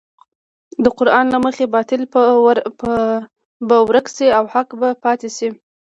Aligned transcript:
د 0.83 0.85
قران 0.99 1.25
له 1.33 1.39
مخې 1.45 1.65
باطل 1.75 2.01
به 3.69 3.77
ورک 3.85 4.05
شي 4.15 4.27
او 4.37 4.43
حق 4.53 4.69
به 4.79 4.89
پاتې 5.03 5.29
شي. 5.37 5.49